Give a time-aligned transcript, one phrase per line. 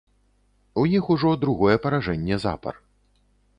[0.83, 2.83] У іх ужо другое паражэнне запар.